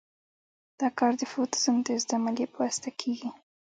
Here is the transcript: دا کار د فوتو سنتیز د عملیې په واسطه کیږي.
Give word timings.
دا 0.79 0.87
کار 0.99 1.13
د 1.19 1.23
فوتو 1.31 1.57
سنتیز 1.65 2.01
د 2.07 2.11
عملیې 2.19 2.47
په 2.51 2.57
واسطه 2.63 2.89
کیږي. 3.01 3.29